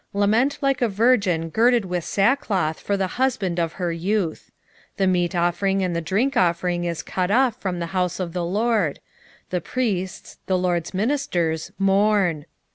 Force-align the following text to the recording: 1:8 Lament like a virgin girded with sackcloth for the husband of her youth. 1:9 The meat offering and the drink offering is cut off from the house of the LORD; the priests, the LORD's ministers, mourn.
1:8 0.15 0.19
Lament 0.21 0.57
like 0.63 0.81
a 0.81 0.89
virgin 0.89 1.49
girded 1.49 1.85
with 1.85 2.03
sackcloth 2.03 2.79
for 2.79 2.97
the 2.97 3.05
husband 3.21 3.59
of 3.59 3.73
her 3.73 3.91
youth. 3.91 4.49
1:9 4.97 4.97
The 4.97 5.05
meat 5.05 5.35
offering 5.35 5.83
and 5.83 5.95
the 5.95 6.01
drink 6.01 6.35
offering 6.35 6.85
is 6.85 7.03
cut 7.03 7.29
off 7.29 7.61
from 7.61 7.77
the 7.77 7.85
house 7.93 8.19
of 8.19 8.33
the 8.33 8.43
LORD; 8.43 8.99
the 9.51 9.61
priests, 9.61 10.39
the 10.47 10.57
LORD's 10.57 10.95
ministers, 10.95 11.71
mourn. 11.77 12.47